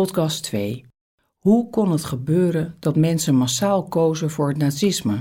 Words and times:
Podcast 0.00 0.42
2. 0.42 0.84
Hoe 1.38 1.70
kon 1.70 1.90
het 1.90 2.04
gebeuren 2.04 2.76
dat 2.78 2.96
mensen 2.96 3.34
massaal 3.34 3.84
kozen 3.84 4.30
voor 4.30 4.48
het 4.48 4.56
nazisme? 4.56 5.18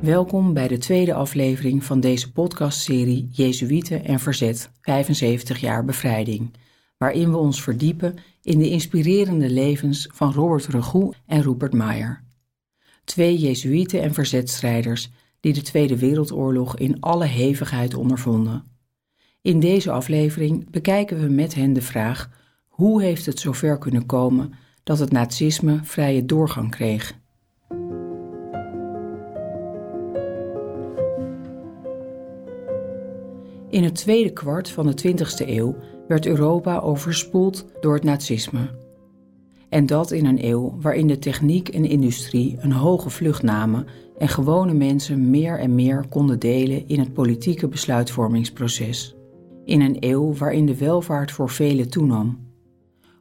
Welkom 0.00 0.54
bij 0.54 0.68
de 0.68 0.78
tweede 0.78 1.14
aflevering 1.14 1.84
van 1.84 2.00
deze 2.00 2.32
podcastserie 2.32 3.28
Jezuïeten 3.32 4.04
en 4.04 4.18
Verzet 4.18 4.70
75 4.80 5.60
jaar 5.60 5.84
bevrijding, 5.84 6.54
waarin 6.98 7.30
we 7.30 7.36
ons 7.36 7.62
verdiepen 7.62 8.14
in 8.42 8.58
de 8.58 8.70
inspirerende 8.70 9.50
levens 9.50 10.08
van 10.14 10.32
Robert 10.32 10.66
Regoe 10.66 11.14
en 11.26 11.42
Rupert 11.42 11.72
Meyer. 11.72 12.26
Twee 13.08 13.38
Jezuïeten 13.38 14.02
en 14.02 14.14
verzetstrijders 14.14 15.10
die 15.40 15.52
de 15.52 15.62
Tweede 15.62 15.98
Wereldoorlog 15.98 16.76
in 16.76 17.00
alle 17.00 17.24
hevigheid 17.24 17.94
ondervonden. 17.94 18.64
In 19.42 19.60
deze 19.60 19.90
aflevering 19.90 20.70
bekijken 20.70 21.20
we 21.20 21.28
met 21.28 21.54
hen 21.54 21.72
de 21.72 21.82
vraag: 21.82 22.30
hoe 22.68 23.02
heeft 23.02 23.26
het 23.26 23.38
zover 23.38 23.78
kunnen 23.78 24.06
komen 24.06 24.52
dat 24.82 24.98
het 24.98 25.12
nazisme 25.12 25.80
vrije 25.82 26.24
doorgang 26.24 26.70
kreeg? 26.70 27.18
In 33.70 33.84
het 33.84 33.94
tweede 33.94 34.32
kwart 34.32 34.70
van 34.70 34.86
de 34.86 35.08
20e 35.08 35.48
eeuw 35.48 35.76
werd 36.08 36.26
Europa 36.26 36.78
overspoeld 36.78 37.66
door 37.80 37.94
het 37.94 38.04
nazisme. 38.04 38.87
En 39.68 39.86
dat 39.86 40.10
in 40.10 40.26
een 40.26 40.44
eeuw 40.44 40.76
waarin 40.80 41.06
de 41.06 41.18
techniek 41.18 41.68
en 41.68 41.84
industrie 41.84 42.56
een 42.60 42.72
hoge 42.72 43.10
vlucht 43.10 43.42
namen 43.42 43.86
en 44.18 44.28
gewone 44.28 44.74
mensen 44.74 45.30
meer 45.30 45.58
en 45.58 45.74
meer 45.74 46.06
konden 46.08 46.38
delen 46.38 46.88
in 46.88 46.98
het 46.98 47.12
politieke 47.12 47.68
besluitvormingsproces. 47.68 49.16
In 49.64 49.80
een 49.80 49.96
eeuw 50.00 50.34
waarin 50.34 50.66
de 50.66 50.76
welvaart 50.76 51.32
voor 51.32 51.50
velen 51.50 51.90
toenam. 51.90 52.46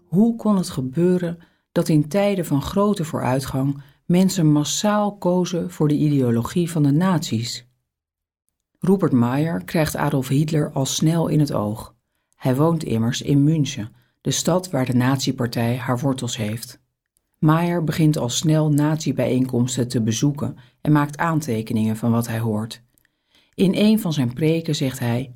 Hoe 0.05 0.35
kon 0.35 0.57
het 0.57 0.69
gebeuren 0.69 1.37
dat 1.71 1.89
in 1.89 2.07
tijden 2.07 2.45
van 2.45 2.61
grote 2.61 3.05
vooruitgang 3.05 3.81
mensen 4.05 4.51
massaal 4.51 5.17
kozen 5.17 5.71
voor 5.71 5.87
de 5.87 5.95
ideologie 5.95 6.71
van 6.71 6.83
de 6.83 6.91
nazi's? 6.91 7.67
Rupert 8.79 9.11
Meyer 9.11 9.63
krijgt 9.63 9.95
Adolf 9.95 10.27
Hitler 10.27 10.71
al 10.71 10.85
snel 10.85 11.27
in 11.27 11.39
het 11.39 11.53
oog. 11.53 11.95
Hij 12.35 12.55
woont 12.55 12.83
immers 12.83 13.21
in 13.21 13.43
München, 13.43 13.91
de 14.27 14.33
stad 14.33 14.69
waar 14.69 14.85
de 14.85 14.93
nazi-partij 14.93 15.77
haar 15.77 15.99
wortels 15.99 16.37
heeft. 16.37 16.79
Meyer 17.39 17.83
begint 17.83 18.17
al 18.17 18.29
snel 18.29 18.69
nazi-bijeenkomsten 18.69 19.87
te 19.87 20.01
bezoeken 20.01 20.57
en 20.81 20.91
maakt 20.91 21.17
aantekeningen 21.17 21.97
van 21.97 22.11
wat 22.11 22.27
hij 22.27 22.39
hoort. 22.39 22.81
In 23.53 23.75
een 23.75 23.99
van 23.99 24.13
zijn 24.13 24.33
preken 24.33 24.75
zegt 24.75 24.99
hij: 24.99 25.31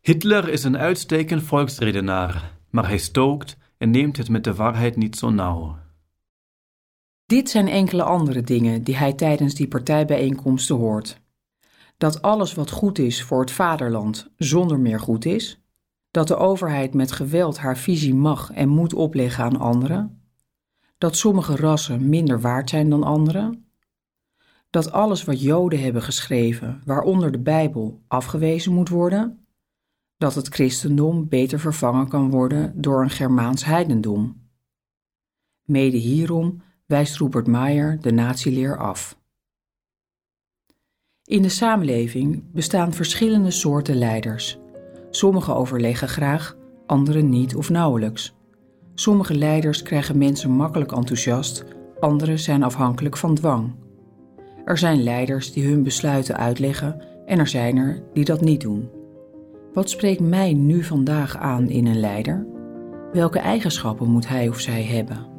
Hitler 0.00 0.48
is 0.48 0.64
een 0.64 0.78
uitstekend 0.78 1.42
volksredenaar, 1.42 2.58
maar 2.70 2.88
hij 2.88 2.98
stookt 2.98 3.56
en 3.78 3.90
neemt 3.90 4.16
het 4.16 4.28
met 4.28 4.44
de 4.44 4.54
waarheid 4.54 4.96
niet 4.96 5.16
zo 5.16 5.30
nauw. 5.30 5.76
Dit 7.26 7.50
zijn 7.50 7.68
enkele 7.68 8.02
andere 8.02 8.42
dingen 8.42 8.82
die 8.82 8.96
hij 8.96 9.12
tijdens 9.12 9.54
die 9.54 9.68
partijbijeenkomsten 9.68 10.76
hoort 10.76 11.20
dat 11.96 12.22
alles 12.22 12.54
wat 12.54 12.70
goed 12.70 12.98
is 12.98 13.22
voor 13.22 13.40
het 13.40 13.50
vaderland 13.50 14.30
zonder 14.36 14.80
meer 14.80 15.00
goed 15.00 15.24
is, 15.24 15.61
dat 16.12 16.28
de 16.28 16.36
overheid 16.36 16.94
met 16.94 17.12
geweld 17.12 17.58
haar 17.58 17.78
visie 17.78 18.14
mag 18.14 18.50
en 18.52 18.68
moet 18.68 18.94
opleggen 18.94 19.44
aan 19.44 19.56
anderen, 19.56 20.22
dat 20.98 21.16
sommige 21.16 21.56
rassen 21.56 22.08
minder 22.08 22.40
waard 22.40 22.70
zijn 22.70 22.90
dan 22.90 23.02
anderen, 23.02 23.66
dat 24.70 24.92
alles 24.92 25.24
wat 25.24 25.40
Joden 25.40 25.80
hebben 25.80 26.02
geschreven, 26.02 26.82
waaronder 26.84 27.32
de 27.32 27.38
Bijbel, 27.38 28.02
afgewezen 28.08 28.72
moet 28.72 28.88
worden, 28.88 29.46
dat 30.16 30.34
het 30.34 30.48
christendom 30.48 31.28
beter 31.28 31.60
vervangen 31.60 32.08
kan 32.08 32.30
worden 32.30 32.80
door 32.80 33.02
een 33.02 33.10
Germaans 33.10 33.64
heidendom. 33.64 34.48
Mede 35.64 35.96
hierom 35.96 36.62
wijst 36.86 37.16
Rupert 37.16 37.46
Meyer 37.46 38.00
de 38.00 38.12
nazileer 38.12 38.78
af. 38.78 39.20
In 41.24 41.42
de 41.42 41.48
samenleving 41.48 42.52
bestaan 42.52 42.92
verschillende 42.92 43.50
soorten 43.50 43.96
leiders. 43.96 44.61
Sommige 45.14 45.54
overleggen 45.54 46.08
graag, 46.08 46.56
andere 46.86 47.22
niet 47.22 47.56
of 47.56 47.70
nauwelijks. 47.70 48.34
Sommige 48.94 49.34
leiders 49.34 49.82
krijgen 49.82 50.18
mensen 50.18 50.50
makkelijk 50.50 50.92
enthousiast, 50.92 51.64
andere 52.00 52.36
zijn 52.36 52.62
afhankelijk 52.62 53.16
van 53.16 53.34
dwang. 53.34 53.74
Er 54.64 54.78
zijn 54.78 55.02
leiders 55.02 55.52
die 55.52 55.66
hun 55.66 55.82
besluiten 55.82 56.36
uitleggen 56.36 57.02
en 57.26 57.38
er 57.38 57.48
zijn 57.48 57.76
er 57.76 58.02
die 58.12 58.24
dat 58.24 58.40
niet 58.40 58.60
doen. 58.60 58.90
Wat 59.72 59.90
spreekt 59.90 60.20
mij 60.20 60.52
nu 60.52 60.82
vandaag 60.82 61.36
aan 61.36 61.68
in 61.68 61.86
een 61.86 62.00
leider? 62.00 62.46
Welke 63.12 63.38
eigenschappen 63.38 64.08
moet 64.08 64.28
hij 64.28 64.48
of 64.48 64.60
zij 64.60 64.82
hebben? 64.82 65.31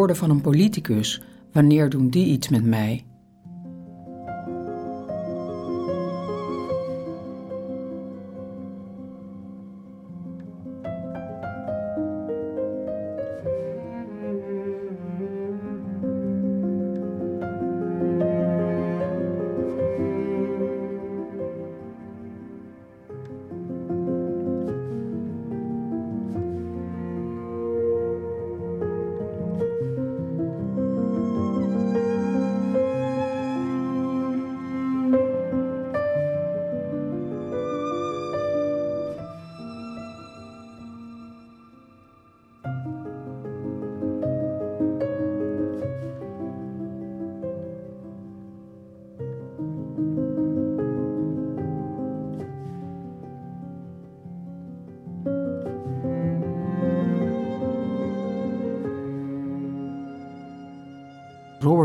Woorden 0.00 0.18
van 0.18 0.30
een 0.30 0.40
politicus, 0.40 1.20
wanneer 1.52 1.88
doen 1.88 2.08
die 2.08 2.26
iets 2.26 2.48
met 2.48 2.64
mij? 2.64 3.04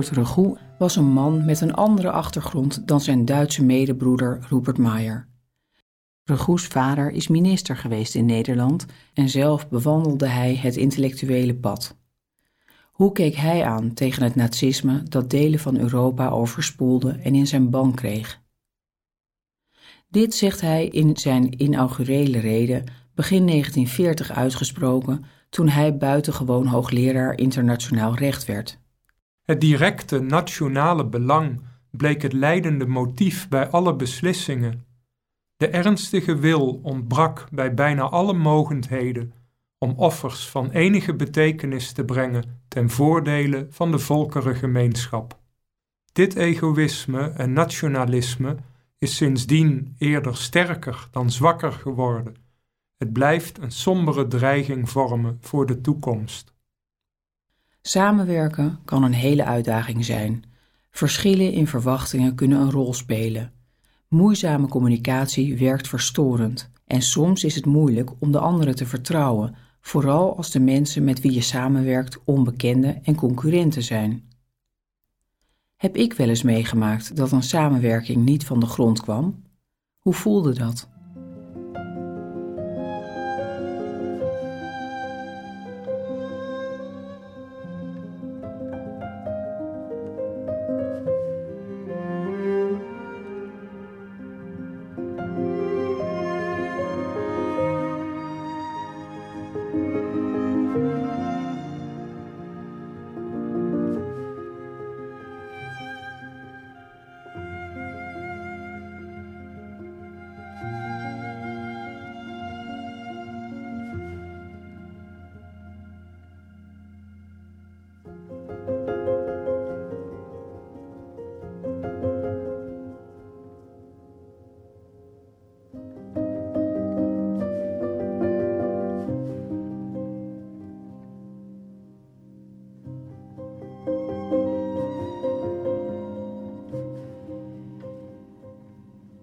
Robert 0.03 0.59
was 0.77 0.95
een 0.95 1.11
man 1.11 1.45
met 1.45 1.61
een 1.61 1.73
andere 1.73 2.11
achtergrond 2.11 2.87
dan 2.87 3.01
zijn 3.01 3.25
Duitse 3.25 3.63
medebroeder 3.63 4.45
Rupert 4.49 4.77
Meyer. 4.77 5.27
Regoes 6.23 6.65
vader 6.65 7.11
is 7.11 7.27
minister 7.27 7.77
geweest 7.77 8.15
in 8.15 8.25
Nederland 8.25 8.85
en 9.13 9.29
zelf 9.29 9.69
bewandelde 9.69 10.27
hij 10.27 10.55
het 10.55 10.75
intellectuele 10.75 11.55
pad. 11.55 11.97
Hoe 12.91 13.11
keek 13.11 13.35
hij 13.35 13.65
aan 13.65 13.93
tegen 13.93 14.23
het 14.23 14.35
nazisme 14.35 15.03
dat 15.03 15.29
delen 15.29 15.59
van 15.59 15.77
Europa 15.77 16.29
overspoelde 16.29 17.11
en 17.11 17.35
in 17.35 17.47
zijn 17.47 17.69
ban 17.69 17.93
kreeg? 17.93 18.41
Dit 20.09 20.35
zegt 20.35 20.61
hij 20.61 20.87
in 20.87 21.17
zijn 21.17 21.61
inaugurele 21.61 22.39
reden 22.39 22.83
begin 23.13 23.47
1940 23.47 24.31
uitgesproken 24.31 25.25
toen 25.49 25.69
hij 25.69 25.97
buitengewoon 25.97 26.65
hoogleraar 26.65 27.37
internationaal 27.37 28.15
recht 28.15 28.45
werd. 28.45 28.83
Het 29.45 29.61
directe 29.61 30.19
nationale 30.19 31.05
belang 31.05 31.61
bleek 31.91 32.21
het 32.21 32.33
leidende 32.33 32.85
motief 32.85 33.49
bij 33.49 33.69
alle 33.69 33.95
beslissingen. 33.95 34.85
De 35.57 35.67
ernstige 35.67 36.35
wil 36.35 36.79
ontbrak 36.83 37.47
bij 37.51 37.73
bijna 37.73 38.01
alle 38.01 38.33
mogendheden 38.33 39.33
om 39.77 39.93
offers 39.97 40.49
van 40.49 40.71
enige 40.71 41.15
betekenis 41.15 41.91
te 41.91 42.05
brengen 42.05 42.61
ten 42.67 42.89
voordele 42.89 43.67
van 43.69 43.91
de 43.91 43.99
volkerengemeenschap. 43.99 45.39
Dit 46.11 46.35
egoïsme 46.35 47.29
en 47.29 47.53
nationalisme 47.53 48.55
is 48.97 49.15
sindsdien 49.15 49.95
eerder 49.97 50.37
sterker 50.37 51.07
dan 51.11 51.31
zwakker 51.31 51.71
geworden. 51.71 52.35
Het 52.97 53.13
blijft 53.13 53.57
een 53.57 53.71
sombere 53.71 54.27
dreiging 54.27 54.89
vormen 54.89 55.37
voor 55.41 55.65
de 55.65 55.81
toekomst. 55.81 56.54
Samenwerken 57.87 58.79
kan 58.85 59.03
een 59.03 59.13
hele 59.13 59.43
uitdaging 59.43 60.05
zijn. 60.05 60.43
Verschillen 60.91 61.51
in 61.51 61.67
verwachtingen 61.67 62.35
kunnen 62.35 62.59
een 62.59 62.71
rol 62.71 62.93
spelen. 62.93 63.51
Moeizame 64.07 64.67
communicatie 64.67 65.57
werkt 65.57 65.87
verstorend 65.87 66.71
en 66.85 67.01
soms 67.01 67.43
is 67.43 67.55
het 67.55 67.65
moeilijk 67.65 68.11
om 68.19 68.31
de 68.31 68.39
anderen 68.39 68.75
te 68.75 68.85
vertrouwen, 68.85 69.55
vooral 69.81 70.37
als 70.37 70.51
de 70.51 70.59
mensen 70.59 71.03
met 71.03 71.21
wie 71.21 71.33
je 71.33 71.41
samenwerkt 71.41 72.19
onbekende 72.23 72.99
en 73.03 73.15
concurrenten 73.15 73.83
zijn. 73.83 74.29
Heb 75.75 75.95
ik 75.95 76.13
wel 76.13 76.29
eens 76.29 76.43
meegemaakt 76.43 77.15
dat 77.15 77.31
een 77.31 77.43
samenwerking 77.43 78.25
niet 78.25 78.45
van 78.45 78.59
de 78.59 78.65
grond 78.65 79.01
kwam? 79.01 79.43
Hoe 79.99 80.13
voelde 80.13 80.53
dat? 80.53 80.89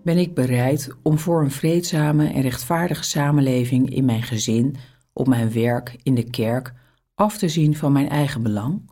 Ben 0.03 0.19
ik 0.19 0.35
bereid 0.35 0.89
om 1.03 1.19
voor 1.19 1.43
een 1.43 1.51
vreedzame 1.51 2.29
en 2.29 2.43
rechtvaardige 2.43 3.05
samenleving 3.05 3.91
in 3.91 4.05
mijn 4.05 4.23
gezin, 4.23 4.77
op 5.13 5.27
mijn 5.27 5.53
werk, 5.53 5.97
in 6.03 6.15
de 6.15 6.31
kerk, 6.31 6.73
af 7.15 7.39
te 7.39 7.49
zien 7.49 7.77
van 7.77 7.93
mijn 7.93 8.09
eigen 8.09 8.43
belang? 8.43 8.91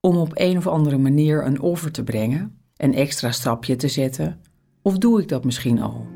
Om 0.00 0.16
op 0.16 0.30
een 0.34 0.56
of 0.56 0.66
andere 0.66 0.98
manier 0.98 1.46
een 1.46 1.60
offer 1.60 1.92
te 1.92 2.04
brengen, 2.04 2.58
een 2.76 2.94
extra 2.94 3.32
stapje 3.32 3.76
te 3.76 3.88
zetten, 3.88 4.40
of 4.82 4.98
doe 4.98 5.20
ik 5.20 5.28
dat 5.28 5.44
misschien 5.44 5.80
al? 5.82 6.13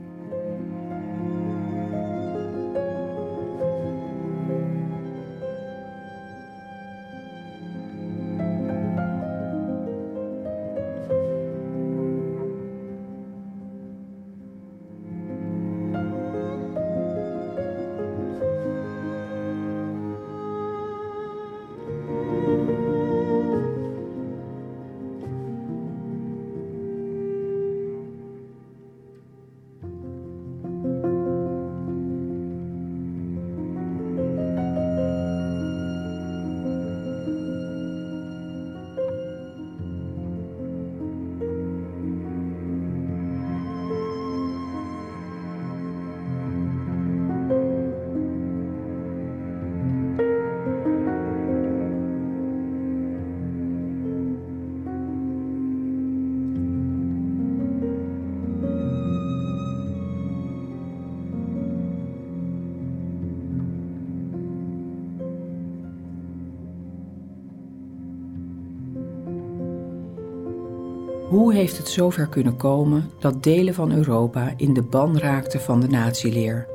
Hoe 71.28 71.54
heeft 71.54 71.76
het 71.76 71.88
zover 71.88 72.28
kunnen 72.28 72.56
komen 72.56 73.10
dat 73.20 73.42
delen 73.42 73.74
van 73.74 73.92
Europa 73.92 74.52
in 74.56 74.74
de 74.74 74.82
ban 74.82 75.18
raakten 75.18 75.60
van 75.60 75.80
de 75.80 75.88
natieleer? 75.88 76.68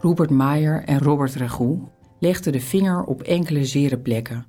Robert 0.00 0.30
Mayer 0.30 0.84
en 0.84 0.98
Robert 0.98 1.34
Ragout 1.34 1.78
legden 2.18 2.52
de 2.52 2.60
vinger 2.60 3.04
op 3.04 3.22
enkele 3.22 3.64
zere 3.64 3.98
plekken. 3.98 4.46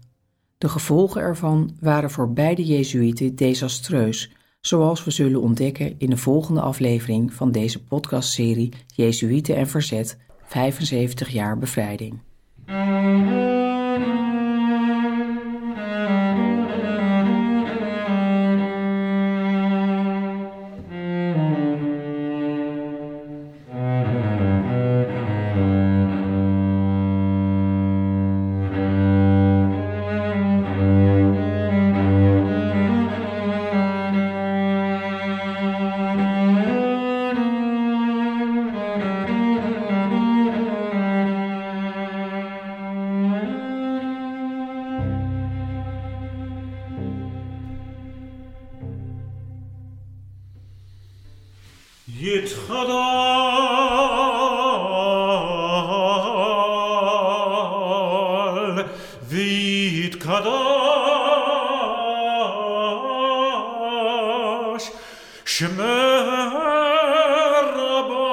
De 0.58 0.70
gevolgen 0.70 1.22
ervan 1.22 1.78
waren 1.80 2.12
voor 2.12 2.34
beide 2.34 2.66
Jezuïeten 2.66 3.36
desastreus, 3.36 4.32
zoals 4.62 5.04
we 5.04 5.12
zullen 5.12 5.42
ontdekken 5.42 5.96
in 5.98 6.10
de 6.10 6.18
volgende 6.18 6.62
aflevering 6.62 7.34
van 7.34 7.52
deze 7.52 7.84
podcastserie 7.84 8.74
Jezuïeten 8.96 9.56
en 9.56 9.68
Verzet 9.68 10.18
75 10.44 11.30
jaar 11.30 11.58
bevrijding. 11.58 12.20
יתחדל 52.22 52.84
ויתקדש 59.30 60.50
שמר 65.46 66.50
רבה 67.76 68.30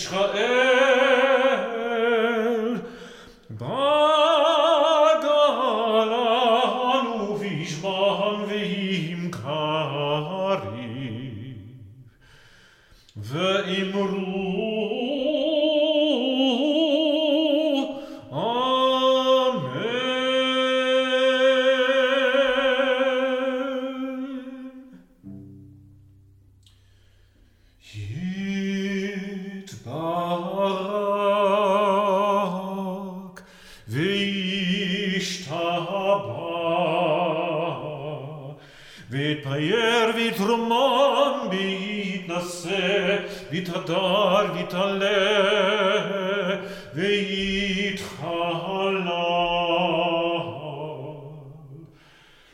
Israel, 0.00 0.40
vita 43.50 43.78
dar 43.88 44.44
vita 44.54 44.84
le 45.00 45.20
veit 46.94 48.00
halal 48.20 49.30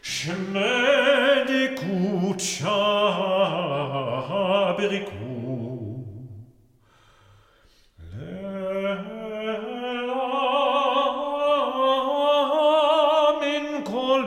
shmedi 0.02 1.64
kucha 1.80 2.82
beriku 4.78 5.26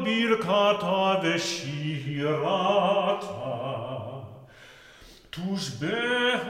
Birkata 0.05 1.23
ve 1.23 1.39
şirata 1.39 2.99
Tush 5.39 5.69
behamata 5.79 6.43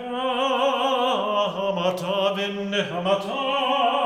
venne 2.36 2.82
hamata 2.90 3.99